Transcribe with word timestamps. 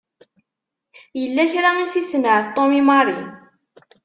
Yella 1.19 1.43
kra 1.51 1.69
i 1.83 1.85
s-isenɛet 1.91 2.47
Tom 2.55 2.71
i 2.79 2.81
Mary. 2.87 3.19